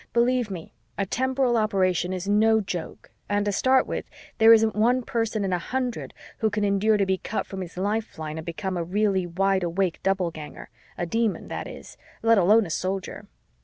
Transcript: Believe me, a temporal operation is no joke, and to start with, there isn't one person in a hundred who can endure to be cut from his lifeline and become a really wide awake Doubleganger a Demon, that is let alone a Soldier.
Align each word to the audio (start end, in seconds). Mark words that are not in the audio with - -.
Believe 0.13 0.49
me, 0.49 0.73
a 0.97 1.05
temporal 1.05 1.55
operation 1.57 2.11
is 2.11 2.27
no 2.27 2.59
joke, 2.59 3.11
and 3.29 3.45
to 3.45 3.51
start 3.51 3.85
with, 3.85 4.05
there 4.39 4.51
isn't 4.51 4.75
one 4.75 5.03
person 5.03 5.45
in 5.45 5.53
a 5.53 5.59
hundred 5.59 6.15
who 6.39 6.49
can 6.49 6.63
endure 6.65 6.97
to 6.97 7.05
be 7.05 7.19
cut 7.19 7.45
from 7.45 7.61
his 7.61 7.77
lifeline 7.77 8.37
and 8.39 8.45
become 8.47 8.77
a 8.77 8.83
really 8.83 9.27
wide 9.27 9.61
awake 9.61 10.01
Doubleganger 10.01 10.69
a 10.97 11.05
Demon, 11.05 11.49
that 11.49 11.67
is 11.67 11.97
let 12.23 12.39
alone 12.39 12.65
a 12.65 12.71
Soldier. 12.71 13.27